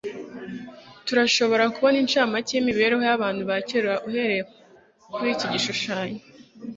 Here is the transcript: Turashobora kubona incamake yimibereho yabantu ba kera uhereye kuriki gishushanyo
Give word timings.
Turashobora 1.05 1.63
kubona 1.73 1.97
incamake 2.03 2.51
yimibereho 2.53 3.03
yabantu 3.09 3.41
ba 3.49 3.57
kera 3.67 3.93
uhereye 4.07 4.43
kuriki 5.13 5.45
gishushanyo 5.53 6.19